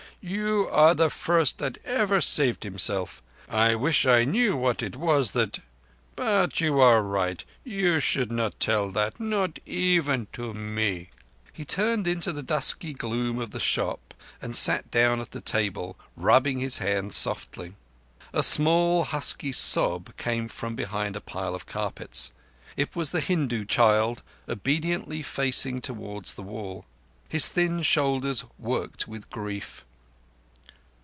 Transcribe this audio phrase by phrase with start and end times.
[0.23, 3.23] You are the first that ever saved himself.
[3.49, 5.61] I wish I knew what it was that...
[6.15, 7.43] But you are right.
[7.63, 11.09] You should not tell that—not even to me."
[11.51, 15.97] He turned into the dusky gloom of the shop, and sat down at the table,
[16.15, 17.73] rubbing his hands softly.
[18.31, 22.31] A small, husky sob came from behind a pile of carpets.
[22.77, 26.85] It was the Hindu child obediently facing towards the wall.
[27.27, 29.83] His thin shoulders worked with grief.